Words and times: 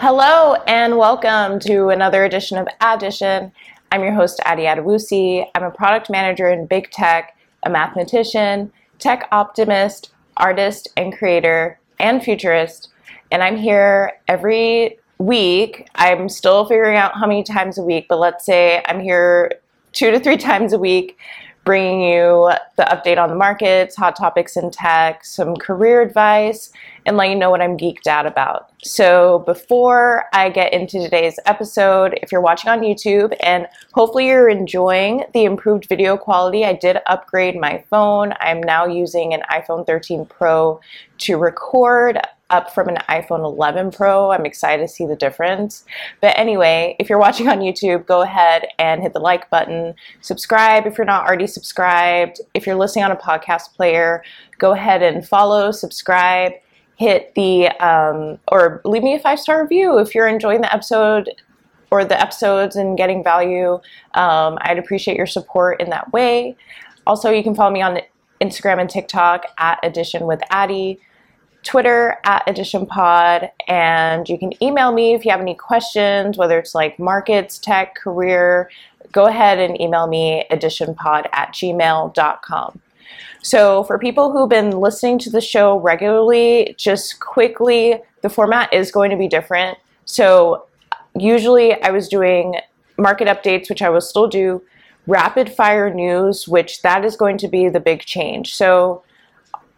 Hello 0.00 0.54
and 0.68 0.96
welcome 0.96 1.58
to 1.58 1.88
another 1.88 2.24
edition 2.24 2.56
of 2.56 2.68
Addition. 2.80 3.50
I'm 3.90 4.02
your 4.02 4.12
host, 4.12 4.40
Addy 4.44 4.62
Adewusi. 4.62 5.44
I'm 5.56 5.64
a 5.64 5.72
product 5.72 6.08
manager 6.08 6.48
in 6.48 6.66
big 6.66 6.92
tech, 6.92 7.36
a 7.64 7.68
mathematician, 7.68 8.72
tech 9.00 9.26
optimist, 9.32 10.12
artist 10.36 10.86
and 10.96 11.12
creator, 11.12 11.80
and 11.98 12.22
futurist. 12.22 12.90
And 13.32 13.42
I'm 13.42 13.56
here 13.56 14.12
every 14.28 15.00
week. 15.18 15.88
I'm 15.96 16.28
still 16.28 16.64
figuring 16.64 16.96
out 16.96 17.16
how 17.16 17.26
many 17.26 17.42
times 17.42 17.76
a 17.76 17.82
week, 17.82 18.06
but 18.08 18.20
let's 18.20 18.46
say 18.46 18.80
I'm 18.86 19.00
here 19.00 19.50
two 19.90 20.12
to 20.12 20.20
three 20.20 20.36
times 20.36 20.72
a 20.72 20.78
week 20.78 21.18
bringing 21.68 22.00
you 22.00 22.50
the 22.76 22.84
update 22.84 23.18
on 23.18 23.28
the 23.28 23.34
markets, 23.34 23.94
hot 23.94 24.16
topics 24.16 24.56
in 24.56 24.70
tech, 24.70 25.22
some 25.22 25.54
career 25.54 26.00
advice, 26.00 26.72
and 27.08 27.16
let 27.16 27.30
you 27.30 27.34
know 27.34 27.48
what 27.50 27.62
I'm 27.62 27.78
geeked 27.78 28.06
out 28.06 28.26
about. 28.26 28.70
So, 28.84 29.40
before 29.46 30.26
I 30.34 30.50
get 30.50 30.74
into 30.74 31.00
today's 31.00 31.40
episode, 31.46 32.18
if 32.22 32.30
you're 32.30 32.42
watching 32.42 32.70
on 32.70 32.80
YouTube 32.80 33.34
and 33.40 33.66
hopefully 33.92 34.26
you're 34.26 34.50
enjoying 34.50 35.24
the 35.32 35.44
improved 35.44 35.88
video 35.88 36.18
quality, 36.18 36.66
I 36.66 36.74
did 36.74 36.98
upgrade 37.06 37.56
my 37.56 37.82
phone. 37.88 38.34
I'm 38.40 38.62
now 38.62 38.86
using 38.86 39.32
an 39.32 39.40
iPhone 39.50 39.86
13 39.86 40.26
Pro 40.26 40.80
to 41.20 41.38
record 41.38 42.20
up 42.50 42.74
from 42.74 42.88
an 42.88 42.98
iPhone 43.08 43.40
11 43.40 43.90
Pro. 43.90 44.30
I'm 44.30 44.44
excited 44.44 44.82
to 44.82 44.88
see 44.88 45.06
the 45.06 45.16
difference. 45.16 45.84
But 46.20 46.38
anyway, 46.38 46.94
if 46.98 47.08
you're 47.08 47.18
watching 47.18 47.48
on 47.48 47.60
YouTube, 47.60 48.04
go 48.06 48.20
ahead 48.20 48.66
and 48.78 49.02
hit 49.02 49.14
the 49.14 49.18
like 49.18 49.48
button. 49.48 49.94
Subscribe 50.20 50.86
if 50.86 50.98
you're 50.98 51.04
not 51.06 51.26
already 51.26 51.46
subscribed. 51.46 52.40
If 52.52 52.66
you're 52.66 52.76
listening 52.76 53.06
on 53.06 53.12
a 53.12 53.16
podcast 53.16 53.74
player, 53.74 54.22
go 54.58 54.72
ahead 54.72 55.02
and 55.02 55.26
follow, 55.26 55.70
subscribe, 55.70 56.52
hit 56.98 57.32
the, 57.36 57.68
um, 57.80 58.38
or 58.48 58.80
leave 58.84 59.04
me 59.04 59.14
a 59.14 59.18
five 59.20 59.38
star 59.38 59.62
review 59.62 59.98
if 59.98 60.14
you're 60.14 60.26
enjoying 60.26 60.60
the 60.60 60.72
episode 60.72 61.30
or 61.90 62.04
the 62.04 62.20
episodes 62.20 62.76
and 62.76 62.98
getting 62.98 63.22
value. 63.22 63.74
Um, 64.14 64.58
I'd 64.62 64.78
appreciate 64.78 65.16
your 65.16 65.26
support 65.26 65.80
in 65.80 65.90
that 65.90 66.12
way. 66.12 66.56
Also, 67.06 67.30
you 67.30 67.42
can 67.42 67.54
follow 67.54 67.70
me 67.70 67.80
on 67.80 68.00
Instagram 68.40 68.80
and 68.80 68.90
TikTok 68.90 69.44
at 69.58 69.78
Addition 69.82 70.26
with 70.26 70.40
Addy. 70.50 71.00
Twitter 71.64 72.16
at 72.24 72.44
Addition 72.46 72.86
Pod, 72.86 73.50
and 73.66 74.28
you 74.28 74.38
can 74.38 74.52
email 74.62 74.92
me 74.92 75.12
if 75.14 75.24
you 75.24 75.30
have 75.32 75.40
any 75.40 75.56
questions, 75.56 76.38
whether 76.38 76.56
it's 76.58 76.74
like 76.74 76.98
markets, 76.98 77.58
tech, 77.58 77.96
career. 77.96 78.70
Go 79.10 79.26
ahead 79.26 79.58
and 79.58 79.78
email 79.78 80.06
me 80.06 80.44
additionpod 80.50 81.28
at 81.32 81.52
gmail.com. 81.52 82.80
So, 83.42 83.84
for 83.84 83.98
people 83.98 84.32
who've 84.32 84.48
been 84.48 84.70
listening 84.70 85.18
to 85.20 85.30
the 85.30 85.40
show 85.40 85.78
regularly, 85.78 86.74
just 86.76 87.20
quickly, 87.20 88.00
the 88.22 88.28
format 88.28 88.72
is 88.72 88.90
going 88.90 89.10
to 89.10 89.16
be 89.16 89.28
different. 89.28 89.78
So, 90.04 90.66
usually 91.16 91.80
I 91.82 91.90
was 91.90 92.08
doing 92.08 92.56
market 92.96 93.28
updates, 93.28 93.68
which 93.68 93.82
I 93.82 93.90
will 93.90 94.00
still 94.00 94.26
do, 94.26 94.62
rapid 95.06 95.50
fire 95.50 95.92
news, 95.92 96.48
which 96.48 96.82
that 96.82 97.04
is 97.04 97.16
going 97.16 97.38
to 97.38 97.48
be 97.48 97.68
the 97.68 97.80
big 97.80 98.00
change. 98.00 98.54
So, 98.54 99.02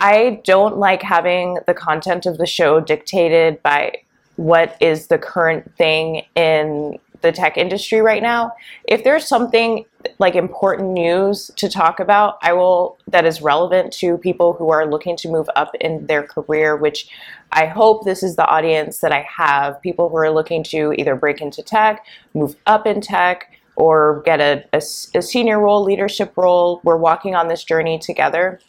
I 0.00 0.41
don't 0.44 0.78
like 0.78 1.03
having 1.03 1.59
the 1.67 1.75
content 1.75 2.25
of 2.25 2.39
the 2.39 2.47
show 2.47 2.81
dictated 2.81 3.62
by 3.62 3.92
what 4.37 4.75
is 4.81 5.09
the 5.09 5.19
current 5.19 5.70
thing 5.77 6.22
in 6.34 6.98
the 7.22 7.32
tech 7.32 7.56
industry 7.56 8.00
right 8.00 8.22
now. 8.22 8.52
If 8.84 9.04
there's 9.04 9.26
something 9.26 9.84
like 10.18 10.34
important 10.34 10.90
news 10.90 11.50
to 11.56 11.68
talk 11.68 12.00
about, 12.00 12.38
I 12.42 12.52
will 12.52 12.98
that 13.08 13.26
is 13.26 13.42
relevant 13.42 13.92
to 13.94 14.18
people 14.18 14.52
who 14.54 14.70
are 14.70 14.86
looking 14.86 15.16
to 15.18 15.28
move 15.28 15.48
up 15.56 15.74
in 15.80 16.06
their 16.06 16.22
career, 16.22 16.76
which 16.76 17.08
I 17.52 17.66
hope 17.66 18.04
this 18.04 18.22
is 18.22 18.36
the 18.36 18.46
audience 18.46 18.98
that 18.98 19.12
I 19.12 19.26
have, 19.36 19.80
people 19.82 20.08
who 20.08 20.16
are 20.16 20.30
looking 20.30 20.62
to 20.64 20.92
either 20.96 21.16
break 21.16 21.41
into 21.41 21.62
tech, 21.62 22.04
move 22.34 22.56
up 22.66 22.86
in 22.86 23.00
tech, 23.00 23.52
or 23.76 24.22
get 24.24 24.41
a, 24.41 24.64
a, 24.72 24.78
a 24.78 25.22
senior 25.22 25.58
role, 25.58 25.82
leadership 25.82 26.32
role. 26.36 26.80
We're 26.84 26.96
walking 26.96 27.34
on 27.34 27.48
this 27.48 27.64
journey 27.64 27.98
together. 27.98 28.60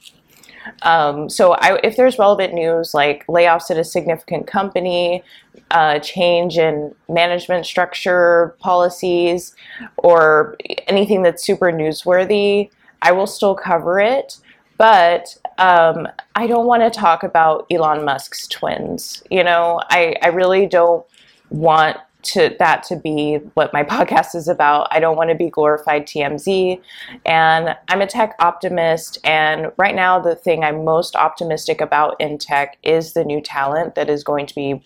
Um, 0.84 1.30
so 1.30 1.54
I, 1.54 1.80
if 1.84 1.96
there's 1.96 2.20
relevant 2.20 2.54
news 2.54 2.94
like 2.94 3.26
layoffs 3.28 3.72
at 3.72 3.78
a 3.78 3.84
significant 3.84 4.48
company, 4.48 5.24
uh, 5.72 6.00
change 6.00 6.58
in 6.58 6.94
management 7.10 7.66
structure, 7.66 8.56
policies, 8.60 9.56
or 9.98 10.56
anything 10.88 11.24
that's 11.24 11.44
super 11.44 11.72
newsworthy, 11.72 12.70
I 13.02 13.12
will 13.12 13.28
still 13.28 13.56
cover 13.56 14.00
it. 14.00 14.38
But 14.78 15.38
um, 15.58 16.08
I 16.36 16.48
don't 16.48 16.66
want 16.66 16.82
to 16.82 16.90
talk 16.90 17.24
about 17.24 17.68
Elon 17.70 18.04
Musk's 18.04 18.48
twins. 18.48 19.24
You 19.30 19.44
know, 19.44 19.80
I, 19.90 20.16
I 20.24 20.28
really 20.30 20.66
don't 20.66 21.06
want 21.50 21.98
to 22.24 22.56
that 22.60 22.84
to 22.84 22.96
be 22.96 23.36
what 23.54 23.74
my 23.74 23.84
podcast 23.92 24.36
is 24.36 24.48
about. 24.48 24.88
I 24.92 25.00
don't 25.00 25.18
want 25.18 25.30
to 25.30 25.36
be 25.36 25.50
glorified 25.50 26.06
TMZ. 26.06 26.82
And 27.26 27.76
I'm 27.88 28.02
a 28.02 28.08
tech 28.08 28.36
optimist. 28.40 29.18
And 29.24 29.72
right 29.78 29.96
now, 29.96 30.20
the 30.20 30.36
thing 30.36 30.64
I'm 30.64 30.84
most 30.84 31.16
optimistic 31.16 31.82
about 31.82 32.20
in 32.20 32.38
tech 32.38 32.78
is 32.84 33.14
the 33.14 33.24
new 33.24 33.42
talent 33.42 33.96
that 33.96 34.10
is 34.10 34.24
going 34.24 34.46
to 34.48 34.56
be 34.56 34.84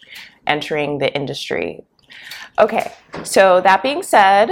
entering 0.47 1.00
the 1.00 1.13
industry. 1.13 1.84
Okay, 2.57 2.94
so 3.23 3.59
that 3.62 3.84
being 3.84 4.02
said, 4.02 4.50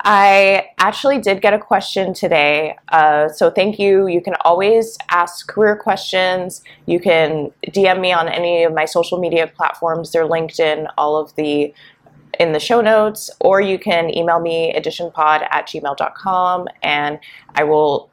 I 0.00 0.68
actually 0.78 1.18
did 1.18 1.40
get 1.40 1.54
a 1.54 1.58
question 1.58 2.12
today. 2.12 2.76
Uh, 2.88 3.28
so 3.28 3.50
thank 3.50 3.78
you. 3.78 4.06
You 4.06 4.20
can 4.20 4.34
always 4.44 4.98
ask 5.10 5.48
career 5.48 5.76
questions. 5.76 6.62
You 6.86 7.00
can 7.00 7.50
DM 7.66 8.00
me 8.00 8.12
on 8.12 8.28
any 8.28 8.64
of 8.64 8.74
my 8.74 8.84
social 8.84 9.18
media 9.18 9.46
platforms. 9.46 10.12
They're 10.12 10.26
linked 10.26 10.60
in 10.60 10.88
all 10.98 11.16
of 11.16 11.34
the 11.36 11.72
in 12.38 12.52
the 12.52 12.60
show 12.60 12.80
notes, 12.80 13.30
or 13.40 13.60
you 13.60 13.78
can 13.78 14.16
email 14.16 14.40
me 14.40 14.72
additionpod 14.74 15.46
at 15.50 15.66
gmail.com 15.66 16.68
and 16.82 17.18
I 17.54 17.64
will, 17.64 18.10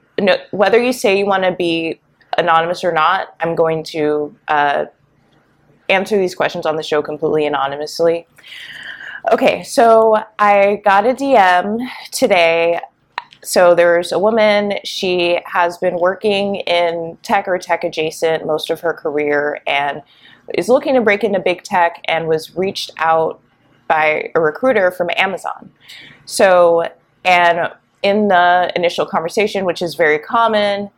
whether 0.52 0.82
you 0.82 0.94
say 0.94 1.18
you 1.18 1.26
want 1.26 1.44
to 1.44 1.52
be 1.52 2.00
anonymous 2.38 2.84
or 2.84 2.92
not, 2.92 3.36
I'm 3.40 3.56
going 3.56 3.84
to 3.86 4.36
uh, 4.48 4.86
answer 5.90 6.18
these 6.18 6.36
questions 6.36 6.66
on 6.66 6.76
the 6.76 6.84
show 6.84 7.02
completely 7.02 7.46
anonymously. 7.46 8.28
Okay, 9.32 9.64
so 9.64 10.24
I 10.38 10.82
got 10.84 11.06
a 11.06 11.14
DM 11.14 11.80
today. 12.12 12.80
So 13.42 13.76
there's 13.76 14.12
a 14.12 14.20
woman, 14.20 14.74
she 14.84 15.40
has 15.46 15.78
been 15.78 16.00
working 16.00 16.56
in 16.56 17.18
tech 17.22 17.48
or 17.48 17.58
tech 17.60 17.84
adjacent 17.84 18.46
most 18.46 18.72
of 18.72 18.80
her 18.82 18.94
career 18.94 19.62
and 19.68 20.02
is 20.56 20.70
looking 20.70 20.96
to 20.96 21.02
break 21.02 21.24
into 21.24 21.40
big 21.40 21.64
tech 21.64 22.02
and 22.06 22.28
was 22.28 22.56
reached 22.56 22.92
out 22.98 23.40
by 23.88 24.32
a 24.36 24.40
recruiter 24.40 24.92
from 24.92 25.10
Amazon. 25.16 25.72
So, 26.26 26.90
and 27.24 27.72
in 28.04 28.28
the 28.28 28.72
initial 28.76 29.06
conversation, 29.06 29.66
which 29.66 29.82
is 29.82 29.96
very 29.96 30.20
common, 30.20 30.90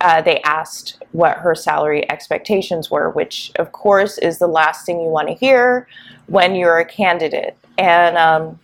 uh, 0.00 0.22
they 0.22 0.40
asked 0.42 1.02
what 1.12 1.38
her 1.38 1.54
salary 1.54 2.08
expectations 2.10 2.90
were, 2.90 3.10
which 3.10 3.50
of 3.56 3.72
course 3.72 4.18
is 4.18 4.38
the 4.38 4.46
last 4.46 4.86
thing 4.86 5.00
you 5.00 5.08
want 5.08 5.28
to 5.28 5.34
hear 5.34 5.88
when 6.26 6.54
you're 6.54 6.78
a 6.78 6.84
candidate. 6.84 7.56
And 7.78 8.16
um, 8.16 8.58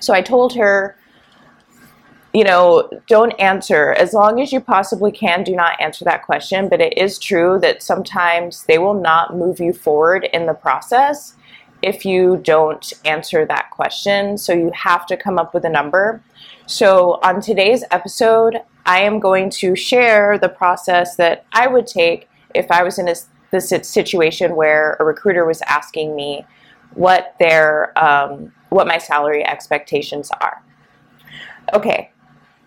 so 0.00 0.12
I 0.12 0.20
told 0.20 0.54
her, 0.54 0.96
you 2.34 2.44
know, 2.44 2.88
don't 3.06 3.32
answer. 3.40 3.92
As 3.94 4.12
long 4.12 4.40
as 4.40 4.52
you 4.52 4.60
possibly 4.60 5.10
can, 5.10 5.44
do 5.44 5.56
not 5.56 5.80
answer 5.80 6.04
that 6.04 6.24
question. 6.24 6.68
But 6.68 6.80
it 6.80 6.96
is 6.96 7.18
true 7.18 7.58
that 7.60 7.82
sometimes 7.82 8.64
they 8.64 8.78
will 8.78 9.00
not 9.00 9.34
move 9.34 9.60
you 9.60 9.72
forward 9.72 10.28
in 10.32 10.46
the 10.46 10.52
process 10.54 11.34
if 11.82 12.04
you 12.04 12.38
don't 12.38 12.92
answer 13.04 13.46
that 13.46 13.70
question. 13.70 14.36
So 14.38 14.52
you 14.52 14.70
have 14.74 15.06
to 15.06 15.16
come 15.16 15.38
up 15.38 15.54
with 15.54 15.64
a 15.64 15.68
number. 15.68 16.22
So 16.66 17.18
on 17.22 17.40
today's 17.40 17.84
episode, 17.90 18.60
I 18.84 19.00
am 19.00 19.20
going 19.20 19.50
to 19.50 19.76
share 19.76 20.38
the 20.38 20.48
process 20.48 21.16
that 21.16 21.44
I 21.52 21.66
would 21.66 21.86
take 21.86 22.28
if 22.54 22.70
I 22.70 22.82
was 22.82 22.98
in 22.98 23.08
a, 23.08 23.14
this 23.50 23.70
situation 23.88 24.56
where 24.56 24.96
a 24.98 25.04
recruiter 25.04 25.44
was 25.46 25.62
asking 25.62 26.16
me 26.16 26.44
what 26.94 27.34
their 27.38 27.96
um, 28.02 28.52
what 28.70 28.86
my 28.86 28.98
salary 28.98 29.46
expectations 29.46 30.30
are. 30.40 30.62
Okay, 31.74 32.10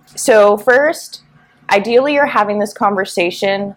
so 0.05 0.57
first, 0.57 1.23
ideally, 1.71 2.13
you're 2.13 2.25
having 2.25 2.59
this 2.59 2.73
conversation 2.73 3.75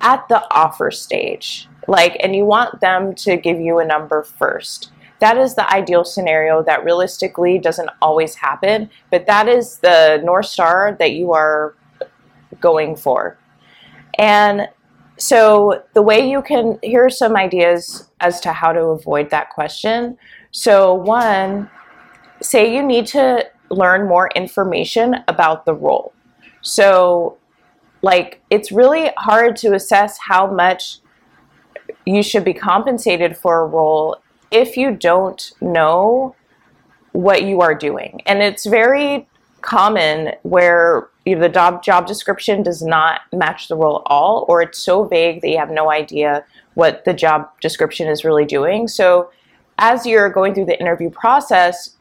at 0.00 0.26
the 0.28 0.42
offer 0.52 0.90
stage 0.90 1.68
like 1.86 2.16
and 2.20 2.34
you 2.34 2.44
want 2.44 2.80
them 2.80 3.14
to 3.14 3.36
give 3.36 3.60
you 3.60 3.78
a 3.78 3.84
number 3.84 4.22
first. 4.22 4.90
That 5.18 5.38
is 5.38 5.54
the 5.54 5.72
ideal 5.72 6.04
scenario 6.04 6.62
that 6.64 6.84
realistically 6.84 7.58
doesn't 7.58 7.90
always 8.02 8.34
happen 8.34 8.90
but 9.10 9.26
that 9.26 9.48
is 9.48 9.78
the 9.78 10.20
north 10.24 10.46
star 10.46 10.96
that 10.98 11.12
you 11.12 11.32
are 11.32 11.74
going 12.60 12.96
for. 12.96 13.38
And 14.18 14.68
so 15.18 15.82
the 15.94 16.02
way 16.02 16.28
you 16.28 16.42
can 16.42 16.78
here 16.82 17.06
are 17.06 17.10
some 17.10 17.36
ideas 17.36 18.10
as 18.20 18.40
to 18.40 18.52
how 18.52 18.72
to 18.72 18.80
avoid 18.86 19.30
that 19.30 19.50
question. 19.50 20.18
So 20.50 20.94
one 20.94 21.70
say 22.42 22.74
you 22.74 22.82
need 22.82 23.06
to 23.08 23.48
learn 23.70 24.06
more 24.06 24.30
information 24.34 25.16
about 25.28 25.64
the 25.64 25.74
role. 25.74 26.12
So 26.60 27.38
like 28.02 28.40
it's 28.50 28.70
really 28.70 29.10
hard 29.16 29.56
to 29.56 29.74
assess 29.74 30.18
how 30.18 30.50
much 30.50 30.98
you 32.04 32.22
should 32.22 32.44
be 32.44 32.54
compensated 32.54 33.36
for 33.36 33.60
a 33.60 33.66
role 33.66 34.16
if 34.50 34.76
you 34.76 34.92
don't 34.92 35.52
know 35.60 36.34
what 37.12 37.42
you 37.42 37.60
are 37.60 37.74
doing. 37.74 38.20
And 38.26 38.42
it's 38.42 38.66
very 38.66 39.26
common 39.62 40.32
where 40.42 41.08
the 41.24 41.48
job, 41.48 41.82
job 41.82 42.06
description 42.06 42.62
does 42.62 42.82
not 42.82 43.22
match 43.32 43.68
the 43.68 43.74
role 43.74 43.98
at 43.98 44.02
all, 44.06 44.44
or 44.48 44.62
it's 44.62 44.78
so 44.78 45.04
vague 45.04 45.40
that 45.40 45.48
you 45.48 45.58
have 45.58 45.70
no 45.70 45.90
idea 45.90 46.44
what 46.74 47.04
the 47.04 47.12
job 47.12 47.48
description 47.60 48.06
is 48.06 48.24
really 48.24 48.44
doing. 48.44 48.86
So 48.86 49.30
as 49.78 50.06
you're 50.06 50.30
going 50.30 50.54
through 50.54 50.66
the 50.66 50.78
interview 50.78 51.10
process, 51.10 51.96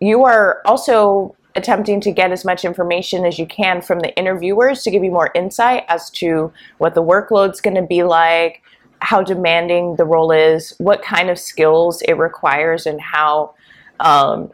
you 0.00 0.24
are 0.24 0.60
also 0.64 1.34
attempting 1.54 2.00
to 2.00 2.10
get 2.10 2.32
as 2.32 2.44
much 2.44 2.64
information 2.64 3.24
as 3.24 3.38
you 3.38 3.46
can 3.46 3.80
from 3.80 4.00
the 4.00 4.14
interviewers 4.16 4.82
to 4.82 4.90
give 4.90 5.04
you 5.04 5.10
more 5.10 5.30
insight 5.34 5.84
as 5.88 6.10
to 6.10 6.52
what 6.78 6.94
the 6.94 7.02
workload's 7.02 7.60
going 7.60 7.76
to 7.76 7.82
be 7.82 8.02
like, 8.02 8.61
how 9.02 9.20
demanding 9.22 9.96
the 9.96 10.04
role 10.04 10.30
is, 10.30 10.74
what 10.78 11.02
kind 11.02 11.28
of 11.28 11.38
skills 11.38 12.02
it 12.02 12.14
requires, 12.14 12.86
and 12.86 13.00
how 13.00 13.54
um, 14.00 14.50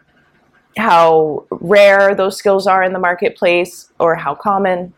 how 0.77 1.45
rare 1.51 2.15
those 2.15 2.37
skills 2.37 2.67
are 2.67 2.83
in 2.83 2.93
the 2.93 2.99
marketplace 2.99 3.93
or 3.99 4.15
how 4.15 4.35
common. 4.35 4.95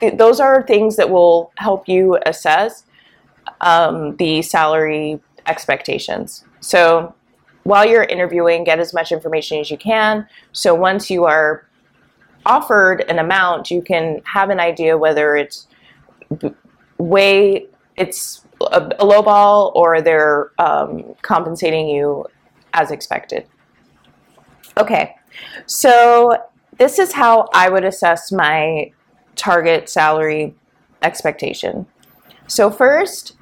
Th- 0.00 0.16
those 0.16 0.40
are 0.40 0.62
things 0.62 0.96
that 0.96 1.10
will 1.10 1.52
help 1.56 1.88
you 1.88 2.18
assess 2.26 2.84
um, 3.60 4.16
the 4.16 4.42
salary 4.42 5.20
expectations. 5.46 6.44
So 6.60 7.14
while 7.64 7.86
you're 7.86 8.04
interviewing, 8.04 8.64
get 8.64 8.78
as 8.78 8.92
much 8.92 9.12
information 9.12 9.58
as 9.60 9.70
you 9.70 9.76
can. 9.78 10.26
So 10.52 10.74
once 10.74 11.10
you 11.10 11.24
are 11.24 11.66
offered 12.46 13.02
an 13.08 13.18
amount, 13.18 13.70
you 13.70 13.80
can 13.80 14.22
have 14.24 14.50
an 14.50 14.60
idea 14.60 14.98
whether 14.98 15.36
it's 15.36 15.66
way 16.98 17.66
it's 17.96 18.44
a, 18.60 18.90
a 18.98 19.04
low 19.04 19.22
ball 19.22 19.72
or 19.74 20.00
they're 20.00 20.52
um, 20.58 21.14
compensating 21.22 21.88
you 21.88 22.26
as 22.72 22.90
expected. 22.90 23.46
Okay, 24.76 25.14
so 25.66 26.36
this 26.78 26.98
is 26.98 27.12
how 27.12 27.48
I 27.54 27.68
would 27.68 27.84
assess 27.84 28.32
my 28.32 28.90
target 29.36 29.88
salary 29.88 30.54
expectation. 31.02 31.86
So, 32.46 32.70
first, 32.70 33.36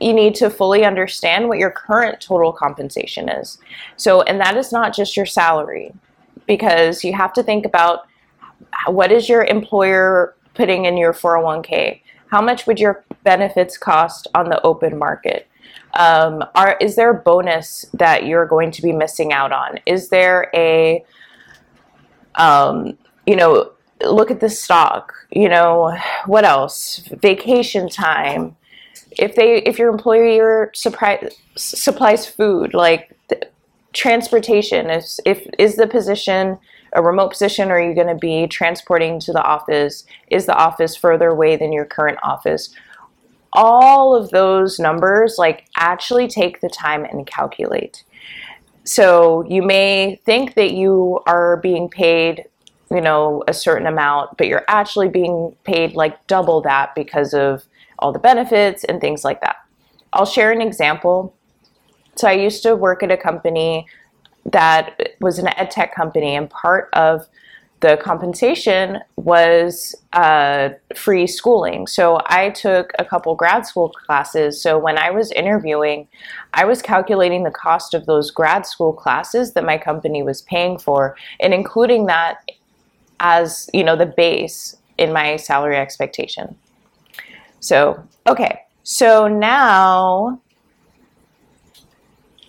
you 0.00 0.12
need 0.12 0.34
to 0.36 0.50
fully 0.50 0.84
understand 0.84 1.48
what 1.48 1.58
your 1.58 1.70
current 1.70 2.20
total 2.20 2.52
compensation 2.52 3.28
is. 3.28 3.58
So, 3.96 4.22
and 4.22 4.38
that 4.40 4.56
is 4.56 4.72
not 4.72 4.94
just 4.94 5.16
your 5.16 5.26
salary, 5.26 5.92
because 6.46 7.02
you 7.02 7.14
have 7.14 7.32
to 7.34 7.42
think 7.42 7.64
about 7.64 8.00
what 8.86 9.10
is 9.10 9.28
your 9.28 9.44
employer 9.44 10.36
putting 10.54 10.84
in 10.84 10.96
your 10.96 11.12
401k? 11.12 12.00
How 12.26 12.40
much 12.40 12.66
would 12.66 12.78
your 12.78 13.04
benefits 13.24 13.76
cost 13.76 14.28
on 14.34 14.48
the 14.48 14.60
open 14.62 14.98
market? 14.98 15.48
Um, 15.94 16.44
are 16.54 16.76
is 16.80 16.96
there 16.96 17.10
a 17.10 17.14
bonus 17.14 17.84
that 17.94 18.26
you're 18.26 18.46
going 18.46 18.70
to 18.72 18.82
be 18.82 18.92
missing 18.92 19.32
out 19.32 19.52
on? 19.52 19.78
Is 19.86 20.08
there 20.08 20.50
a 20.54 21.04
um, 22.36 22.96
you 23.26 23.36
know 23.36 23.72
look 24.02 24.30
at 24.30 24.40
the 24.40 24.48
stock 24.48 25.12
you 25.30 25.48
know 25.48 25.96
what 26.24 26.44
else 26.44 27.02
vacation 27.20 27.88
time 27.88 28.56
if 29.18 29.34
they 29.34 29.58
if 29.62 29.78
your 29.78 29.90
employer 29.90 30.70
supply, 30.74 31.28
supplies 31.56 32.26
food 32.26 32.72
like 32.72 33.16
transportation 33.92 34.88
is 34.88 35.20
if 35.26 35.46
is 35.58 35.76
the 35.76 35.86
position 35.86 36.58
a 36.94 37.02
remote 37.02 37.30
position 37.30 37.70
or 37.70 37.74
are 37.74 37.88
you 37.88 37.94
going 37.94 38.06
to 38.06 38.14
be 38.14 38.46
transporting 38.46 39.20
to 39.20 39.32
the 39.32 39.42
office 39.42 40.04
is 40.30 40.46
the 40.46 40.56
office 40.56 40.96
further 40.96 41.28
away 41.28 41.56
than 41.56 41.72
your 41.72 41.84
current 41.84 42.18
office 42.22 42.70
all 43.52 44.14
of 44.14 44.30
those 44.30 44.78
numbers, 44.78 45.36
like 45.38 45.66
actually 45.76 46.28
take 46.28 46.60
the 46.60 46.68
time 46.68 47.04
and 47.04 47.26
calculate. 47.26 48.04
So 48.84 49.44
you 49.48 49.62
may 49.62 50.20
think 50.24 50.54
that 50.54 50.72
you 50.72 51.20
are 51.26 51.58
being 51.58 51.88
paid, 51.88 52.46
you 52.90 53.00
know, 53.00 53.44
a 53.46 53.52
certain 53.52 53.86
amount, 53.86 54.36
but 54.36 54.46
you're 54.46 54.64
actually 54.68 55.08
being 55.08 55.54
paid 55.64 55.94
like 55.94 56.26
double 56.26 56.60
that 56.62 56.94
because 56.94 57.34
of 57.34 57.64
all 57.98 58.12
the 58.12 58.18
benefits 58.18 58.84
and 58.84 59.00
things 59.00 59.24
like 59.24 59.40
that. 59.42 59.56
I'll 60.12 60.26
share 60.26 60.50
an 60.50 60.60
example. 60.60 61.34
So 62.16 62.26
I 62.28 62.32
used 62.32 62.62
to 62.64 62.74
work 62.74 63.02
at 63.02 63.10
a 63.10 63.16
company 63.16 63.86
that 64.46 65.14
was 65.20 65.38
an 65.38 65.48
ed 65.56 65.70
tech 65.70 65.94
company, 65.94 66.34
and 66.34 66.48
part 66.48 66.88
of 66.94 67.28
the 67.80 67.96
compensation 67.96 68.98
was 69.16 69.94
uh, 70.12 70.70
free 70.94 71.26
schooling. 71.26 71.86
So 71.86 72.20
I 72.26 72.50
took 72.50 72.92
a 72.98 73.04
couple 73.04 73.34
grad 73.34 73.66
school 73.66 73.88
classes. 73.88 74.62
So 74.62 74.78
when 74.78 74.98
I 74.98 75.10
was 75.10 75.32
interviewing, 75.32 76.06
I 76.52 76.66
was 76.66 76.82
calculating 76.82 77.42
the 77.42 77.50
cost 77.50 77.94
of 77.94 78.04
those 78.04 78.30
grad 78.30 78.66
school 78.66 78.92
classes 78.92 79.54
that 79.54 79.64
my 79.64 79.78
company 79.78 80.22
was 80.22 80.42
paying 80.42 80.78
for 80.78 81.16
and 81.40 81.54
including 81.54 82.06
that 82.06 82.38
as, 83.20 83.70
you 83.72 83.82
know, 83.82 83.96
the 83.96 84.06
base 84.06 84.76
in 84.98 85.12
my 85.12 85.36
salary 85.36 85.76
expectation. 85.76 86.56
So, 87.60 88.02
okay. 88.26 88.60
So 88.82 89.26
now 89.26 90.40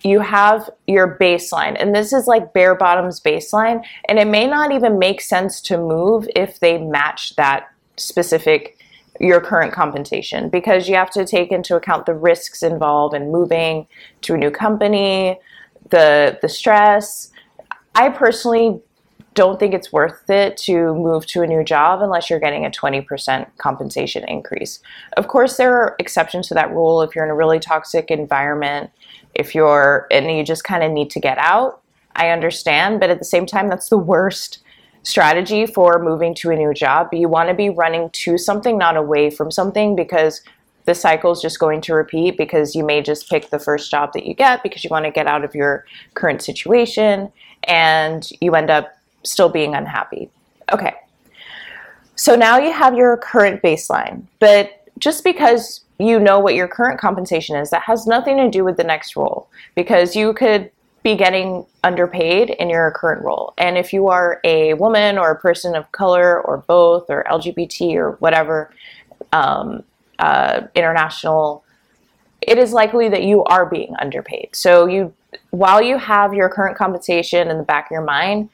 you 0.04 0.20
have 0.20 0.70
your 0.88 1.18
baseline. 1.20 1.76
And 1.80 1.94
this 1.96 2.14
is 2.14 2.28
like 2.28 2.54
bare 2.54 2.76
bottoms 2.76 3.20
baseline. 3.20 3.84
And 4.08 4.20
it 4.20 4.28
may 4.28 4.48
not 4.48 4.72
even 4.72 5.00
make 5.00 5.22
sense 5.22 5.62
to 5.62 5.78
move 5.78 6.28
if 6.36 6.60
they 6.60 6.78
match 6.78 7.36
that 7.36 7.70
specific 7.98 8.78
your 9.20 9.40
current 9.40 9.72
compensation 9.72 10.50
because 10.50 10.90
you 10.90 10.96
have 10.96 11.12
to 11.12 11.26
take 11.26 11.52
into 11.52 11.76
account 11.76 12.08
the 12.08 12.14
risks 12.14 12.64
involved 12.64 13.14
in 13.14 13.32
moving 13.32 13.86
to 14.22 14.34
a 14.34 14.38
new 14.38 14.50
company 14.50 15.38
the 15.92 16.40
the 16.42 16.50
stress. 16.50 17.30
I 17.94 18.10
personally 18.10 18.82
don't 19.34 19.60
think 19.60 19.74
it's 19.74 19.94
worth 19.94 20.30
it 20.30 20.58
to 20.58 20.94
move 20.94 21.26
to 21.26 21.42
a 21.42 21.48
new 21.48 21.64
job 21.64 22.02
unless 22.02 22.30
you're 22.30 22.40
getting 22.40 22.66
a 22.66 22.70
20% 22.70 23.48
compensation 23.58 24.26
increase. 24.28 24.80
Of 25.16 25.30
course, 25.30 25.56
there 25.56 25.74
are 25.74 25.96
exceptions 26.00 26.50
to 26.50 26.54
that 26.56 26.70
rule 26.72 27.02
if 27.02 27.16
you're 27.16 27.24
in 27.24 27.32
a 27.32 27.36
really 27.36 27.60
toxic 27.60 28.12
environment 28.12 28.90
if 29.36 29.56
you're 29.56 30.08
and 30.12 30.30
you 30.32 30.44
just 30.44 30.64
kind 30.64 30.84
of 30.84 30.92
need 30.92 31.10
to 31.12 31.20
get 31.20 31.38
out, 31.38 31.82
I 32.16 32.30
understand, 32.30 33.00
but 33.00 33.10
at 33.10 33.20
the 33.20 33.26
same 33.26 33.46
time, 33.46 33.70
that's 33.70 33.90
the 33.90 33.98
worst 33.98 34.60
strategy 35.04 35.66
for 35.66 36.00
moving 36.04 36.36
to 36.36 36.52
a 36.52 36.56
new 36.56 36.74
job. 36.74 37.14
You 37.14 37.28
want 37.28 37.50
to 37.50 37.56
be 37.56 37.70
running 37.70 38.10
to 38.12 38.38
something, 38.38 38.78
not 38.78 38.98
away 38.98 39.30
from 39.30 39.50
something, 39.50 39.96
because 39.96 40.42
the 40.86 40.96
cycle 40.96 41.32
is 41.32 41.42
just 41.42 41.60
going 41.60 41.82
to 41.82 41.94
repeat 41.94 42.38
because 42.38 42.76
you 42.76 42.84
may 42.84 43.02
just 43.02 43.30
pick 43.30 43.50
the 43.50 43.60
first 43.60 43.92
job 43.92 44.14
that 44.14 44.26
you 44.26 44.34
get 44.34 44.64
because 44.64 44.84
you 44.84 44.90
want 44.90 45.06
to 45.06 45.12
get 45.12 45.28
out 45.28 45.44
of 45.44 45.54
your 45.54 45.86
current 46.16 46.42
situation 46.42 47.32
and 47.66 48.30
you 48.42 48.56
end 48.56 48.70
up 48.70 48.92
still 49.24 49.50
being 49.50 49.76
unhappy. 49.76 50.30
Okay. 50.72 50.94
So 52.16 52.36
now 52.36 52.58
you 52.58 52.72
have 52.72 52.96
your 52.96 53.18
current 53.18 53.62
baseline, 53.62 54.24
but 54.40 54.88
just 54.98 55.24
because 55.24 55.82
you 56.02 56.20
know 56.20 56.40
what 56.40 56.56
your 56.56 56.68
current 56.68 57.00
compensation 57.00 57.56
is. 57.56 57.70
That 57.70 57.84
has 57.84 58.08
nothing 58.08 58.38
to 58.38 58.50
do 58.50 58.64
with 58.64 58.78
the 58.78 58.84
next 58.84 59.16
role 59.16 59.50
because 59.76 60.16
you 60.16 60.34
could 60.34 60.72
be 61.04 61.16
getting 61.16 61.66
underpaid 61.84 62.52
in 62.52 62.70
your 62.70 62.92
current 62.92 63.24
role. 63.24 63.54
And 63.58 63.78
if 63.78 63.92
you 63.92 64.08
are 64.08 64.40
a 64.44 64.76
woman 64.76 65.18
or 65.18 65.32
a 65.32 65.40
person 65.40 65.76
of 65.76 65.92
color 65.92 66.42
or 66.42 66.58
both 66.58 67.10
or 67.10 67.24
LGBT 67.30 67.96
or 67.96 68.12
whatever 68.14 68.74
um, 69.32 69.84
uh, 70.20 70.62
international, 70.76 71.64
it 72.42 72.58
is 72.58 72.74
likely 72.74 73.10
that 73.10 73.24
you 73.24 73.44
are 73.46 73.66
being 73.66 73.96
underpaid. 74.00 74.50
So 74.54 74.86
you, 74.86 75.14
while 75.50 75.82
you 75.82 75.98
have 75.98 76.34
your 76.34 76.50
current 76.50 76.78
compensation 76.78 77.50
in 77.50 77.58
the 77.58 77.64
back 77.64 77.86
of 77.86 77.92
your 77.92 78.04
mind, 78.04 78.50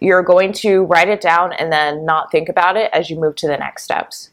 you're 0.00 0.22
going 0.22 0.52
to 0.52 0.84
write 0.84 1.08
it 1.08 1.20
down 1.20 1.52
and 1.52 1.72
then 1.72 2.04
not 2.04 2.30
think 2.30 2.48
about 2.48 2.76
it 2.76 2.90
as 2.92 3.10
you 3.10 3.18
move 3.18 3.36
to 3.36 3.46
the 3.46 3.56
next 3.56 3.84
steps. 3.84 4.30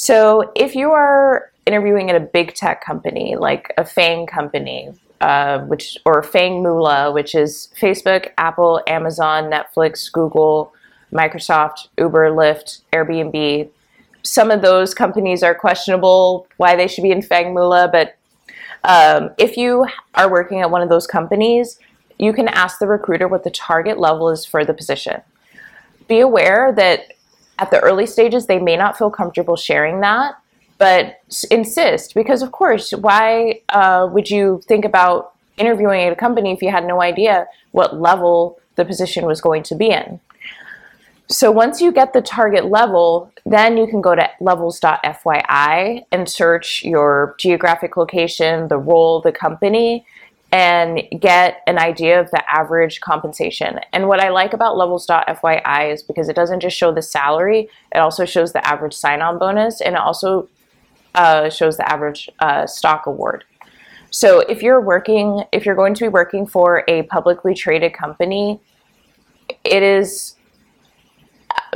So 0.00 0.50
if 0.56 0.74
you 0.74 0.92
are 0.92 1.52
interviewing 1.66 2.08
at 2.08 2.16
a 2.16 2.20
big 2.20 2.54
tech 2.54 2.82
company 2.82 3.36
like 3.36 3.70
a 3.76 3.84
FANG 3.84 4.26
company, 4.26 4.94
uh, 5.20 5.58
which 5.66 5.98
or 6.06 6.22
FANG 6.22 6.62
Moolah, 6.62 7.12
which 7.12 7.34
is 7.34 7.68
Facebook, 7.78 8.30
Apple, 8.38 8.80
Amazon, 8.86 9.50
Netflix, 9.50 10.10
Google, 10.10 10.72
Microsoft, 11.12 11.88
Uber, 11.98 12.30
Lyft, 12.30 12.80
Airbnb. 12.94 13.68
Some 14.22 14.50
of 14.50 14.62
those 14.62 14.94
companies 14.94 15.42
are 15.42 15.54
questionable 15.54 16.46
why 16.56 16.76
they 16.76 16.88
should 16.88 17.02
be 17.02 17.10
in 17.10 17.20
FANG 17.20 17.52
Moolah, 17.52 17.90
but 17.92 18.16
um, 18.84 19.28
if 19.36 19.58
you 19.58 19.86
are 20.14 20.30
working 20.30 20.62
at 20.62 20.70
one 20.70 20.80
of 20.80 20.88
those 20.88 21.06
companies, 21.06 21.78
you 22.18 22.32
can 22.32 22.48
ask 22.48 22.78
the 22.78 22.86
recruiter 22.86 23.28
what 23.28 23.44
the 23.44 23.50
target 23.50 23.98
level 23.98 24.30
is 24.30 24.46
for 24.46 24.64
the 24.64 24.72
position. 24.72 25.20
Be 26.08 26.20
aware 26.20 26.72
that 26.72 27.12
at 27.60 27.70
the 27.70 27.78
early 27.80 28.06
stages, 28.06 28.46
they 28.46 28.58
may 28.58 28.76
not 28.76 28.96
feel 28.96 29.10
comfortable 29.10 29.54
sharing 29.54 30.00
that, 30.00 30.34
but 30.78 31.20
insist 31.50 32.14
because, 32.14 32.40
of 32.40 32.52
course, 32.52 32.90
why 32.92 33.60
uh, 33.68 34.08
would 34.10 34.30
you 34.30 34.62
think 34.66 34.84
about 34.84 35.34
interviewing 35.58 36.02
at 36.02 36.12
a 36.12 36.16
company 36.16 36.52
if 36.52 36.62
you 36.62 36.70
had 36.70 36.86
no 36.86 37.02
idea 37.02 37.46
what 37.72 38.00
level 38.00 38.58
the 38.76 38.84
position 38.84 39.26
was 39.26 39.42
going 39.42 39.62
to 39.64 39.74
be 39.74 39.90
in? 39.90 40.18
So 41.28 41.52
once 41.52 41.80
you 41.80 41.92
get 41.92 42.12
the 42.12 42.22
target 42.22 42.64
level, 42.64 43.30
then 43.46 43.76
you 43.76 43.86
can 43.86 44.00
go 44.00 44.16
to 44.16 44.28
levels.fyi 44.40 46.04
and 46.10 46.28
search 46.28 46.82
your 46.82 47.36
geographic 47.38 47.96
location, 47.96 48.66
the 48.68 48.78
role, 48.78 49.20
the 49.20 49.30
company, 49.30 50.04
and 50.52 51.02
get 51.20 51.62
an 51.66 51.78
idea 51.78 52.20
of 52.20 52.30
the 52.30 52.42
average 52.52 53.00
compensation. 53.00 53.78
And 53.92 54.08
what 54.08 54.20
I 54.20 54.30
like 54.30 54.52
about 54.52 54.76
levels.fyi 54.76 55.92
is 55.92 56.02
because 56.02 56.28
it 56.28 56.34
doesn't 56.34 56.60
just 56.60 56.76
show 56.76 56.92
the 56.92 57.02
salary, 57.02 57.68
it 57.94 57.98
also 57.98 58.24
shows 58.24 58.52
the 58.52 58.66
average 58.66 58.94
sign 58.94 59.22
on 59.22 59.38
bonus 59.38 59.80
and 59.80 59.94
it 59.94 60.00
also 60.00 60.48
uh, 61.14 61.50
shows 61.50 61.76
the 61.76 61.90
average 61.90 62.28
uh, 62.40 62.66
stock 62.66 63.06
award. 63.06 63.44
So 64.10 64.40
if 64.40 64.62
you're 64.62 64.80
working, 64.80 65.44
if 65.52 65.64
you're 65.64 65.76
going 65.76 65.94
to 65.94 66.04
be 66.04 66.08
working 66.08 66.46
for 66.46 66.82
a 66.88 67.02
publicly 67.04 67.54
traded 67.54 67.92
company, 67.92 68.60
it 69.62 69.82
is 69.82 70.34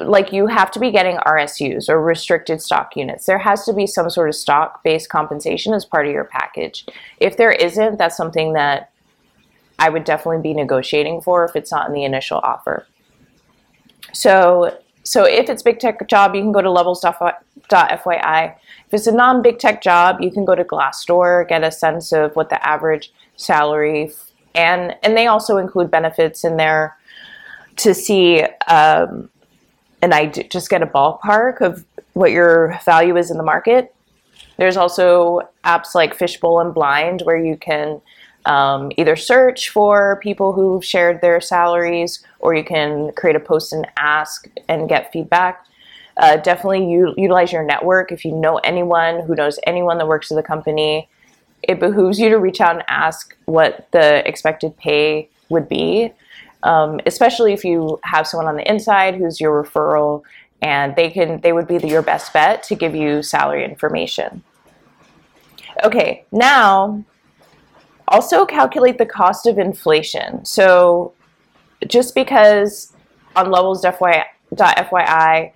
like 0.03 0.33
you 0.33 0.47
have 0.47 0.71
to 0.73 0.81
be 0.81 0.91
getting 0.91 1.17
RSUs 1.19 1.89
or 1.89 2.03
restricted 2.03 2.61
stock 2.61 2.97
units. 2.97 3.27
There 3.27 3.39
has 3.39 3.65
to 3.65 3.73
be 3.73 3.87
some 3.87 4.11
sort 4.11 4.29
of 4.29 4.35
stock 4.35 4.83
based 4.83 5.09
compensation 5.09 5.73
as 5.73 5.85
part 5.85 6.07
of 6.07 6.13
your 6.13 6.25
package. 6.25 6.87
If 7.21 7.37
there 7.37 7.53
isn't, 7.53 7.99
that's 7.99 8.17
something 8.17 8.55
that 8.55 8.91
I 9.79 9.89
would 9.89 10.05
definitely 10.05 10.43
be 10.43 10.55
negotiating 10.55 11.23
for 11.23 11.45
if 11.45 11.57
it's 11.57 11.73
not 11.73 11.89
in 11.89 11.95
the 11.95 12.05
initial 12.05 12.39
offer. 12.39 12.87
So, 14.13 14.79
so 15.03 15.25
if 15.25 15.49
it's 15.49 15.63
big 15.63 15.81
tech 15.81 16.07
job, 16.09 16.35
you 16.35 16.43
can 16.43 16.53
go 16.53 16.63
to 16.63 16.71
levels.fyi. 16.71 18.55
If 18.87 18.95
it's 18.95 19.07
a 19.07 19.13
non 19.13 19.43
big 19.43 19.59
tech 19.59 19.83
job, 19.83 20.21
you 20.21 20.31
can 20.31 20.45
go 20.45 20.55
to 20.55 20.65
Glassdoor, 20.65 21.49
get 21.49 21.65
a 21.65 21.71
sense 21.71 22.13
of 22.13 22.35
what 22.37 22.51
the 22.51 22.65
average 22.67 23.13
salary 23.37 24.13
and 24.55 24.97
and 25.03 25.17
they 25.17 25.27
also 25.27 25.57
include 25.59 25.91
benefits 25.91 26.45
in 26.45 26.57
there 26.57 26.97
to 27.77 27.93
see 27.93 28.43
um, 28.69 29.29
and 30.05 30.13
I 30.13 30.27
just 30.27 30.69
get 30.69 30.83
a 30.83 30.87
ballpark 30.87 31.63
of 31.63 31.83
what 32.13 32.31
your 32.31 32.79
value 32.85 33.17
is 33.17 33.31
in 33.31 33.39
the 33.39 33.43
market. 33.43 33.95
There's 34.59 34.77
also 34.77 35.49
apps 35.65 35.95
like 35.95 36.15
Fishbowl 36.15 36.61
and 36.61 36.75
Blind 36.75 37.23
where 37.23 37.39
you 37.39 37.57
can 37.57 38.03
um, 38.45 38.93
either 38.99 39.17
search 39.17 39.71
for 39.71 40.21
people 40.23 40.53
who've 40.53 40.85
shared 40.85 41.23
their 41.23 41.41
salaries 41.41 42.23
or 42.41 42.55
you 42.55 42.63
can 42.63 43.13
create 43.13 43.35
a 43.35 43.41
post 43.41 43.73
and 43.73 43.87
ask 43.97 44.47
and 44.69 44.91
get 44.91 45.11
feedback. 45.11 45.65
Uh, 46.19 46.37
definitely 46.37 46.87
u- 46.87 47.15
utilize 47.17 47.51
your 47.51 47.65
network. 47.65 48.13
If 48.13 48.27
you 48.27 48.33
know 48.33 48.59
anyone 48.59 49.21
who 49.21 49.35
knows 49.35 49.59
anyone 49.67 49.97
that 49.97 50.07
works 50.07 50.31
at 50.31 50.35
the 50.35 50.43
company, 50.43 51.09
it 51.63 51.81
behooves 51.81 52.19
you 52.19 52.29
to 52.29 52.39
reach 52.39 52.61
out 52.61 52.75
and 52.75 52.85
ask 52.89 53.35
what 53.47 53.89
the 53.93 54.29
expected 54.29 54.77
pay 54.77 55.31
would 55.49 55.67
be 55.67 56.13
um, 56.65 56.99
especially 57.07 57.53
if 57.53 57.63
you 57.63 58.01
have 58.03 58.27
someone 58.27 58.49
on 58.49 58.57
the 58.57 58.69
inside 58.69 59.15
who's 59.15 59.41
your 59.41 59.63
referral 59.63 60.23
and 60.63 60.97
they 60.97 61.11
can 61.11 61.41
they 61.43 61.53
would 61.53 61.69
be 61.69 61.79
the, 61.79 61.87
your 61.87 62.03
best 62.03 62.33
bet 62.33 62.63
to 62.65 62.75
give 62.75 62.95
you 62.95 63.23
salary 63.23 63.65
information. 63.65 64.43
Okay 65.85 66.25
now 66.33 67.05
also 68.09 68.45
calculate 68.45 68.99
the 68.99 69.07
cost 69.07 69.47
of 69.47 69.59
inflation. 69.59 70.45
So 70.45 71.13
just 71.87 72.15
because 72.15 72.93
on 73.37 73.51
levels.fyi 73.51 75.53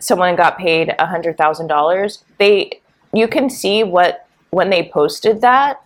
someone 0.00 0.36
got 0.36 0.58
paid 0.58 0.94
$100000 0.98 2.22
they 2.38 2.80
you 3.12 3.28
can 3.28 3.48
see 3.48 3.84
what 3.84 4.26
when 4.50 4.70
they 4.70 4.90
posted 4.92 5.40
that. 5.42 5.80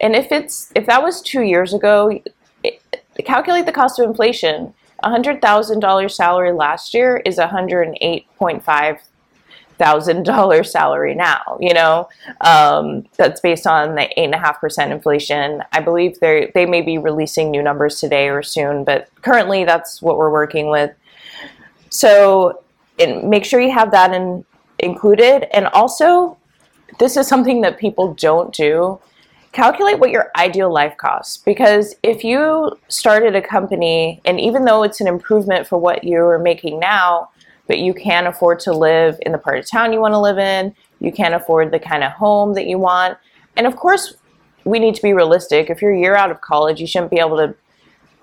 And 0.00 0.14
if 0.14 0.30
it's 0.30 0.70
if 0.74 0.86
that 0.86 1.02
was 1.02 1.22
two 1.22 1.42
years 1.42 1.72
ago 1.72 2.20
calculate 3.22 3.66
the 3.66 3.72
cost 3.72 3.98
of 3.98 4.08
inflation. 4.08 4.74
A 5.02 5.10
hundred 5.10 5.42
thousand 5.42 5.80
dollar 5.80 6.08
salary 6.08 6.52
last 6.52 6.94
year 6.94 7.22
is 7.24 7.38
a 7.38 7.46
hundred 7.46 7.88
and 7.88 7.98
eight 8.00 8.26
point 8.36 8.64
five 8.64 9.00
thousand 9.78 10.24
dollar 10.24 10.64
salary 10.64 11.14
now. 11.14 11.58
You 11.60 11.74
know, 11.74 12.08
um, 12.40 13.04
that's 13.16 13.40
based 13.40 13.66
on 13.66 13.94
the 13.94 14.08
eight 14.18 14.24
and 14.24 14.34
a 14.34 14.38
half 14.38 14.60
percent 14.60 14.92
inflation. 14.92 15.62
I 15.72 15.80
believe 15.80 16.18
they 16.20 16.50
they 16.54 16.66
may 16.66 16.82
be 16.82 16.98
releasing 16.98 17.50
new 17.50 17.62
numbers 17.62 18.00
today 18.00 18.28
or 18.28 18.42
soon, 18.42 18.84
but 18.84 19.08
currently 19.22 19.64
that's 19.64 20.00
what 20.00 20.16
we're 20.16 20.32
working 20.32 20.70
with. 20.70 20.92
So, 21.90 22.62
make 22.98 23.44
sure 23.44 23.60
you 23.60 23.70
have 23.70 23.92
that 23.92 24.12
in, 24.12 24.44
included, 24.78 25.54
and 25.56 25.66
also 25.68 26.36
this 26.98 27.16
is 27.16 27.26
something 27.26 27.60
that 27.62 27.78
people 27.78 28.14
don't 28.14 28.52
do 28.54 28.98
calculate 29.54 30.00
what 30.00 30.10
your 30.10 30.32
ideal 30.36 30.70
life 30.70 30.96
costs 30.96 31.36
because 31.36 31.94
if 32.02 32.24
you 32.24 32.76
started 32.88 33.36
a 33.36 33.40
company 33.40 34.20
and 34.24 34.40
even 34.40 34.64
though 34.64 34.82
it's 34.82 35.00
an 35.00 35.06
improvement 35.06 35.64
for 35.66 35.78
what 35.78 36.02
you're 36.02 36.40
making 36.40 36.80
now 36.80 37.30
but 37.68 37.78
you 37.78 37.94
can't 37.94 38.26
afford 38.26 38.58
to 38.58 38.72
live 38.72 39.16
in 39.22 39.30
the 39.30 39.38
part 39.38 39.56
of 39.56 39.64
town 39.70 39.92
you 39.92 40.00
want 40.00 40.12
to 40.12 40.18
live 40.18 40.38
in 40.38 40.74
you 40.98 41.12
can't 41.12 41.34
afford 41.34 41.70
the 41.70 41.78
kind 41.78 42.02
of 42.02 42.10
home 42.10 42.52
that 42.52 42.66
you 42.66 42.78
want 42.78 43.16
and 43.56 43.64
of 43.64 43.76
course 43.76 44.14
we 44.66 44.78
need 44.78 44.94
to 44.94 45.02
be 45.02 45.12
realistic. 45.12 45.68
If 45.68 45.82
you're 45.82 45.92
a 45.92 45.98
year 45.98 46.16
out 46.16 46.32
of 46.32 46.40
college 46.40 46.80
you 46.80 46.86
shouldn't 46.88 47.12
be 47.12 47.20
able 47.20 47.36
to 47.36 47.54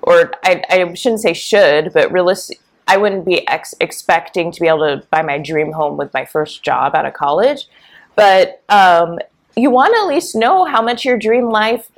or 0.04 0.32
i, 0.44 0.62
I 0.70 0.94
shouldn't 0.96 1.22
say 1.22 1.34
should 1.34 1.94
but 1.94 2.12
realistic 2.12 2.60
i 2.88 2.98
wouldn't 2.98 3.26
be 3.26 3.48
ex- 3.48 3.76
expecting 3.80 4.52
to 4.52 4.60
be 4.60 4.68
able 4.68 4.80
to 4.80 5.08
buy 5.10 5.22
my 5.22 5.38
dream 5.38 5.72
home 5.72 5.96
with 5.96 6.14
my 6.14 6.26
first 6.26 6.62
job 6.62 6.94
out 6.94 7.06
of 7.06 7.14
college. 7.14 7.70
But 8.16 8.62
um, 8.68 9.20
you 9.56 9.70
want 9.70 9.94
to 9.94 10.02
at 10.02 10.08
least 10.08 10.36
know 10.36 10.66
how 10.66 10.82
much 10.82 11.06
your 11.06 11.18
dream 11.18 11.50
life 11.50 11.90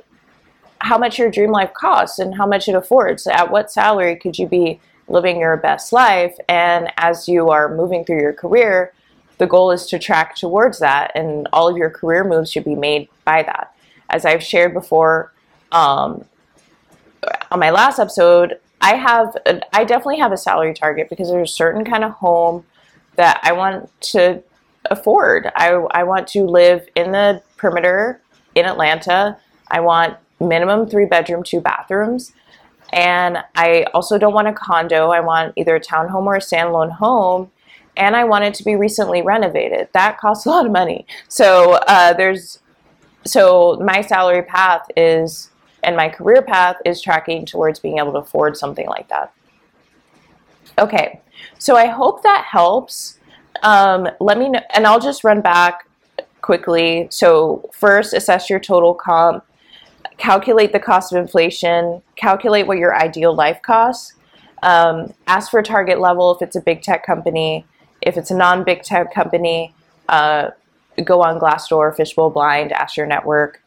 how 0.80 0.98
much 0.98 1.18
your 1.18 1.30
dream 1.30 1.50
life 1.50 1.72
costs 1.72 2.18
and 2.18 2.34
how 2.34 2.46
much 2.46 2.68
it 2.68 2.74
affords 2.74 3.26
at 3.26 3.50
what 3.50 3.72
salary 3.72 4.16
could 4.16 4.38
you 4.38 4.46
be 4.46 4.78
living 5.08 5.38
your 5.38 5.56
best 5.56 5.92
life 5.92 6.36
and 6.48 6.92
as 6.98 7.28
you 7.28 7.48
are 7.48 7.74
moving 7.74 8.04
through 8.04 8.20
your 8.20 8.32
career 8.32 8.92
the 9.38 9.46
goal 9.46 9.70
is 9.70 9.86
to 9.86 9.98
track 9.98 10.36
towards 10.36 10.78
that 10.78 11.10
and 11.14 11.48
all 11.52 11.68
of 11.68 11.76
your 11.76 11.90
career 11.90 12.22
moves 12.22 12.50
should 12.50 12.64
be 12.64 12.74
made 12.74 13.08
by 13.24 13.42
that. 13.42 13.74
As 14.10 14.24
i've 14.24 14.42
shared 14.42 14.74
before 14.74 15.32
um, 15.72 16.24
on 17.50 17.58
my 17.58 17.70
last 17.70 17.98
episode 17.98 18.58
i 18.80 18.94
have 18.94 19.36
i 19.72 19.84
definitely 19.84 20.18
have 20.18 20.32
a 20.32 20.36
salary 20.36 20.74
target 20.74 21.08
because 21.08 21.30
there's 21.30 21.50
a 21.50 21.54
certain 21.54 21.84
kind 21.84 22.04
of 22.04 22.12
home 22.12 22.64
that 23.16 23.40
i 23.42 23.52
want 23.52 23.90
to 24.00 24.42
afford. 24.90 25.50
I, 25.56 25.70
I 25.90 26.02
want 26.04 26.28
to 26.28 26.44
live 26.44 26.88
in 26.94 27.12
the 27.12 27.42
perimeter 27.56 28.20
in 28.54 28.66
Atlanta. 28.66 29.38
I 29.70 29.80
want 29.80 30.16
minimum 30.40 30.88
three 30.88 31.06
bedroom, 31.06 31.42
two 31.42 31.60
bathrooms. 31.60 32.32
And 32.92 33.38
I 33.56 33.84
also 33.94 34.18
don't 34.18 34.34
want 34.34 34.48
a 34.48 34.52
condo. 34.52 35.10
I 35.10 35.20
want 35.20 35.54
either 35.56 35.76
a 35.76 35.80
townhome 35.80 36.26
or 36.26 36.36
a 36.36 36.40
standalone 36.40 36.92
home. 36.92 37.50
And 37.96 38.14
I 38.16 38.24
want 38.24 38.44
it 38.44 38.54
to 38.54 38.64
be 38.64 38.76
recently 38.76 39.22
renovated. 39.22 39.88
That 39.92 40.18
costs 40.18 40.46
a 40.46 40.50
lot 40.50 40.66
of 40.66 40.72
money. 40.72 41.06
So 41.28 41.74
uh, 41.86 42.12
there's, 42.12 42.60
so 43.24 43.78
my 43.82 44.00
salary 44.00 44.42
path 44.42 44.86
is, 44.96 45.50
and 45.82 45.96
my 45.96 46.08
career 46.08 46.42
path 46.42 46.76
is 46.84 47.00
tracking 47.00 47.46
towards 47.46 47.78
being 47.78 47.98
able 47.98 48.12
to 48.12 48.18
afford 48.18 48.56
something 48.56 48.86
like 48.86 49.08
that. 49.08 49.32
Okay, 50.78 51.20
so 51.58 51.76
I 51.76 51.86
hope 51.86 52.22
that 52.22 52.44
helps. 52.50 53.18
Um, 53.62 54.08
let 54.20 54.38
me 54.38 54.48
know, 54.50 54.60
and 54.74 54.86
I'll 54.86 55.00
just 55.00 55.24
run 55.24 55.40
back 55.40 55.86
quickly. 56.42 57.08
So 57.10 57.68
first, 57.72 58.12
assess 58.12 58.50
your 58.50 58.60
total 58.60 58.94
comp, 58.94 59.44
calculate 60.18 60.72
the 60.72 60.80
cost 60.80 61.12
of 61.12 61.18
inflation, 61.18 62.02
calculate 62.16 62.66
what 62.66 62.78
your 62.78 62.94
ideal 62.94 63.34
life 63.34 63.62
costs, 63.62 64.14
um, 64.62 65.12
ask 65.26 65.50
for 65.50 65.60
a 65.60 65.62
target 65.62 66.00
level 66.00 66.34
if 66.34 66.42
it's 66.42 66.56
a 66.56 66.60
big 66.60 66.82
tech 66.82 67.04
company. 67.04 67.64
If 68.00 68.16
it's 68.16 68.30
a 68.30 68.36
non-big 68.36 68.82
tech 68.82 69.14
company, 69.14 69.74
uh, 70.08 70.50
go 71.04 71.22
on 71.22 71.38
Glassdoor, 71.38 71.94
Fishbowl 71.96 72.30
Blind, 72.30 72.72
ask 72.72 72.96
your 72.96 73.06
network. 73.06 73.62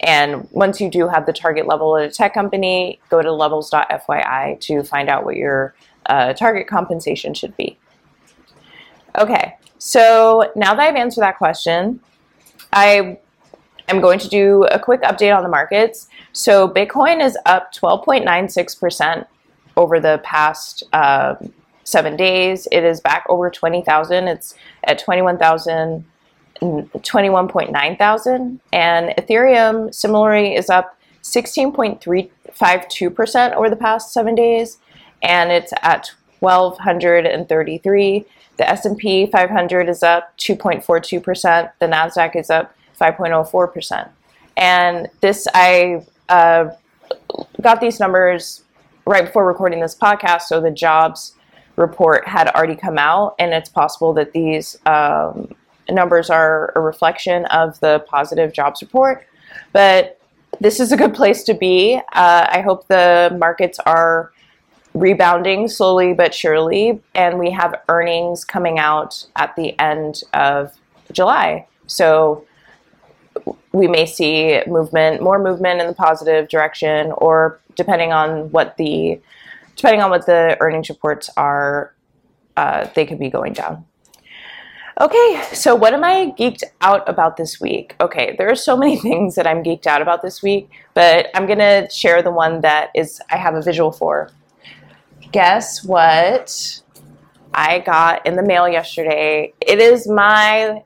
And 0.00 0.48
once 0.50 0.80
you 0.80 0.90
do 0.90 1.08
have 1.08 1.26
the 1.26 1.32
target 1.32 1.66
level 1.66 1.96
at 1.96 2.08
a 2.08 2.10
tech 2.10 2.32
company, 2.32 2.98
go 3.10 3.20
to 3.20 3.32
levels.fyi 3.32 4.60
to 4.60 4.82
find 4.82 5.08
out 5.08 5.24
what 5.24 5.36
your 5.36 5.74
uh, 6.06 6.32
target 6.32 6.66
compensation 6.66 7.34
should 7.34 7.56
be. 7.56 7.78
Okay, 9.18 9.56
so 9.78 10.52
now 10.54 10.74
that 10.74 10.88
I've 10.88 10.96
answered 10.96 11.22
that 11.22 11.38
question, 11.38 12.00
I 12.72 13.18
am 13.88 14.00
going 14.00 14.18
to 14.20 14.28
do 14.28 14.62
a 14.64 14.78
quick 14.78 15.02
update 15.02 15.36
on 15.36 15.42
the 15.42 15.48
markets. 15.48 16.08
So 16.32 16.68
Bitcoin 16.68 17.24
is 17.24 17.36
up 17.46 17.74
12.96% 17.74 19.26
over 19.76 20.00
the 20.00 20.20
past 20.22 20.84
uh, 20.92 21.34
seven 21.84 22.16
days. 22.16 22.68
It 22.70 22.84
is 22.84 23.00
back 23.00 23.24
over 23.28 23.50
20,000. 23.50 24.28
It's 24.28 24.54
at 24.84 24.98
21,000. 24.98 26.04
21.9 26.62 27.98
thousand 27.98 28.60
and 28.74 29.14
Ethereum 29.16 29.94
similarly 29.94 30.54
is 30.54 30.68
up 30.68 30.98
16.352% 31.22 33.54
over 33.54 33.70
the 33.70 33.76
past 33.76 34.12
seven 34.12 34.34
days 34.34 34.76
and 35.22 35.50
it's 35.50 35.72
at 35.80 36.12
1233 36.40 38.26
the 38.60 38.68
S&P 38.68 39.24
500 39.24 39.88
is 39.88 40.02
up 40.02 40.36
2.42%. 40.36 41.72
The 41.78 41.86
Nasdaq 41.86 42.36
is 42.36 42.50
up 42.50 42.74
5.04%. 43.00 44.10
And 44.58 45.08
this, 45.22 45.48
I 45.54 46.04
uh, 46.28 46.68
got 47.62 47.80
these 47.80 47.98
numbers 47.98 48.64
right 49.06 49.24
before 49.24 49.46
recording 49.46 49.80
this 49.80 49.94
podcast. 49.94 50.42
So 50.42 50.60
the 50.60 50.70
jobs 50.70 51.36
report 51.76 52.28
had 52.28 52.48
already 52.48 52.76
come 52.76 52.98
out, 52.98 53.34
and 53.38 53.54
it's 53.54 53.70
possible 53.70 54.12
that 54.12 54.32
these 54.32 54.76
um, 54.84 55.54
numbers 55.88 56.28
are 56.28 56.74
a 56.76 56.80
reflection 56.80 57.46
of 57.46 57.80
the 57.80 58.04
positive 58.08 58.52
jobs 58.52 58.82
report. 58.82 59.26
But 59.72 60.20
this 60.60 60.80
is 60.80 60.92
a 60.92 60.98
good 60.98 61.14
place 61.14 61.44
to 61.44 61.54
be. 61.54 61.96
Uh, 62.12 62.46
I 62.46 62.60
hope 62.60 62.88
the 62.88 63.34
markets 63.40 63.78
are 63.86 64.32
rebounding 64.94 65.68
slowly 65.68 66.12
but 66.12 66.34
surely, 66.34 67.00
and 67.14 67.38
we 67.38 67.50
have 67.50 67.80
earnings 67.88 68.44
coming 68.44 68.78
out 68.78 69.26
at 69.36 69.54
the 69.56 69.78
end 69.78 70.22
of 70.34 70.72
July. 71.12 71.66
So 71.86 72.44
we 73.72 73.86
may 73.86 74.06
see 74.06 74.60
movement, 74.66 75.22
more 75.22 75.38
movement 75.38 75.80
in 75.80 75.86
the 75.86 75.94
positive 75.94 76.48
direction, 76.48 77.12
or 77.12 77.60
depending 77.76 78.12
on 78.12 78.50
what 78.50 78.76
the 78.76 79.20
depending 79.76 80.02
on 80.02 80.10
what 80.10 80.26
the 80.26 80.56
earnings 80.60 80.88
reports 80.88 81.30
are, 81.36 81.94
uh, 82.56 82.86
they 82.94 83.06
could 83.06 83.18
be 83.18 83.30
going 83.30 83.52
down. 83.52 83.84
Okay, 85.00 85.42
so 85.54 85.74
what 85.74 85.94
am 85.94 86.04
I 86.04 86.34
geeked 86.38 86.62
out 86.82 87.08
about 87.08 87.38
this 87.38 87.58
week? 87.58 87.94
Okay, 88.02 88.34
there 88.36 88.50
are 88.50 88.56
so 88.56 88.76
many 88.76 88.96
things 89.00 89.34
that 89.36 89.46
I'm 89.46 89.62
geeked 89.62 89.86
out 89.86 90.02
about 90.02 90.20
this 90.20 90.42
week, 90.42 90.68
but 90.92 91.28
I'm 91.34 91.46
gonna 91.46 91.88
share 91.90 92.22
the 92.22 92.30
one 92.30 92.60
that 92.60 92.90
is 92.94 93.20
I 93.30 93.36
have 93.36 93.54
a 93.54 93.62
visual 93.62 93.92
for. 93.92 94.30
Guess 95.32 95.84
what? 95.84 96.82
I 97.54 97.80
got 97.80 98.26
in 98.26 98.36
the 98.36 98.42
mail 98.42 98.68
yesterday. 98.68 99.52
It 99.60 99.78
is 99.78 100.08
my 100.08 100.82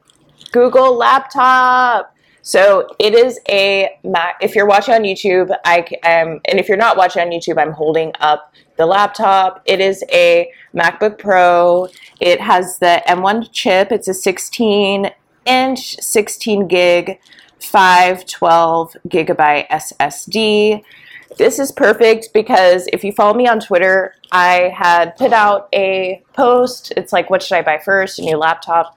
Google 0.52 0.96
laptop. 0.96 2.14
So 2.42 2.86
it 2.98 3.14
is 3.14 3.40
a 3.48 3.88
Mac. 4.04 4.36
If 4.42 4.54
you're 4.54 4.66
watching 4.66 4.92
on 4.92 5.02
YouTube, 5.02 5.56
I 5.64 5.86
am, 6.02 6.28
um, 6.28 6.40
and 6.44 6.60
if 6.60 6.68
you're 6.68 6.76
not 6.76 6.98
watching 6.98 7.22
on 7.22 7.28
YouTube, 7.28 7.58
I'm 7.58 7.72
holding 7.72 8.12
up 8.20 8.52
the 8.76 8.84
laptop. 8.84 9.62
It 9.64 9.80
is 9.80 10.04
a 10.12 10.50
MacBook 10.74 11.18
Pro. 11.18 11.88
It 12.20 12.40
has 12.42 12.78
the 12.80 13.02
M1 13.08 13.50
chip. 13.52 13.90
It's 13.92 14.08
a 14.08 14.14
16 14.14 15.10
inch, 15.46 15.96
16 16.00 16.68
gig, 16.68 17.18
512 17.60 18.96
gigabyte 19.08 19.66
SSD. 19.68 20.82
This 21.36 21.58
is 21.58 21.72
perfect 21.72 22.28
because 22.32 22.86
if 22.92 23.02
you 23.02 23.12
follow 23.12 23.34
me 23.34 23.48
on 23.48 23.58
Twitter, 23.58 24.14
I 24.30 24.72
had 24.76 25.16
put 25.16 25.32
out 25.32 25.68
a 25.74 26.22
post. 26.32 26.92
It's 26.96 27.12
like, 27.12 27.28
what 27.28 27.42
should 27.42 27.56
I 27.56 27.62
buy 27.62 27.78
first? 27.78 28.18
A 28.18 28.22
new 28.22 28.36
laptop, 28.36 28.96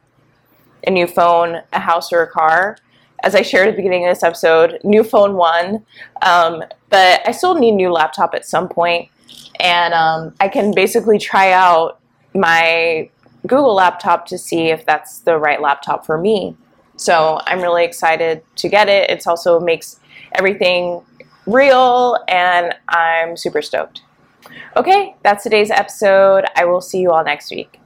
a 0.85 0.91
new 0.91 1.07
phone, 1.07 1.61
a 1.73 1.79
house, 1.79 2.13
or 2.13 2.21
a 2.21 2.27
car? 2.27 2.77
As 3.23 3.33
I 3.33 3.41
shared 3.41 3.67
at 3.67 3.71
the 3.71 3.77
beginning 3.77 4.05
of 4.05 4.11
this 4.11 4.23
episode, 4.23 4.79
new 4.83 5.03
phone 5.03 5.33
won, 5.33 5.83
um, 6.21 6.63
but 6.89 7.27
I 7.27 7.31
still 7.31 7.55
need 7.55 7.73
a 7.73 7.75
new 7.75 7.91
laptop 7.91 8.35
at 8.35 8.45
some 8.45 8.69
point 8.69 9.09
and 9.59 9.93
um, 9.93 10.35
I 10.39 10.47
can 10.47 10.73
basically 10.73 11.17
try 11.17 11.51
out 11.51 11.99
my 12.35 13.09
Google 13.47 13.73
laptop 13.73 14.27
to 14.27 14.37
see 14.37 14.67
if 14.67 14.85
that's 14.85 15.19
the 15.19 15.37
right 15.37 15.61
laptop 15.61 16.05
for 16.05 16.17
me. 16.17 16.55
So 16.95 17.41
I'm 17.45 17.61
really 17.61 17.83
excited 17.83 18.43
to 18.57 18.69
get 18.69 18.89
it. 18.89 19.09
It 19.09 19.25
also 19.25 19.59
makes 19.59 19.99
everything 20.33 21.01
real, 21.47 22.17
and 22.27 22.75
I'm 22.89 23.35
super 23.35 23.61
stoked. 23.61 24.03
Okay, 24.75 25.15
that's 25.23 25.43
today's 25.43 25.71
episode. 25.71 26.45
I 26.55 26.65
will 26.65 26.81
see 26.81 26.99
you 26.99 27.11
all 27.11 27.23
next 27.23 27.49
week. 27.49 27.79